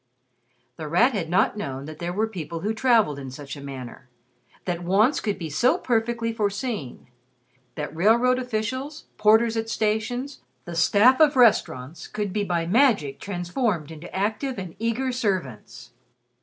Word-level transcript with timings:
The 0.77 0.87
Rat 0.87 1.11
had 1.13 1.29
not 1.29 1.55
known 1.59 1.85
that 1.85 1.99
there 1.99 2.11
were 2.11 2.25
people 2.27 2.61
who 2.61 2.73
traveled 2.73 3.19
in 3.19 3.29
such 3.29 3.55
a 3.55 3.61
manner; 3.61 4.09
that 4.65 4.83
wants 4.83 5.19
could 5.19 5.37
be 5.37 5.47
so 5.51 5.77
perfectly 5.77 6.33
foreseen; 6.33 7.05
that 7.75 7.95
railroad 7.95 8.39
officials, 8.39 9.03
porters 9.17 9.55
at 9.55 9.69
stations, 9.69 10.41
the 10.65 10.75
staff 10.75 11.19
of 11.21 11.35
restaurants, 11.35 12.07
could 12.07 12.33
be 12.33 12.43
by 12.43 12.65
magic 12.65 13.19
transformed 13.19 13.91
into 13.91 14.11
active 14.11 14.57
and 14.57 14.75
eager 14.79 15.11
servants. 15.11 15.91